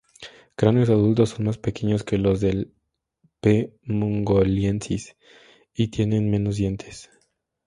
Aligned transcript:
Cráneos 0.55 0.89
adultos 0.89 1.29
son 1.29 1.45
más 1.45 1.59
pequeños 1.59 2.03
que 2.03 2.17
los 2.17 2.41
del 2.41 2.73
"P. 3.39 3.75
mongoliensis" 3.83 5.15
y 5.75 5.89
tienen 5.89 6.31
menos 6.31 6.55
dientes. 6.55 7.11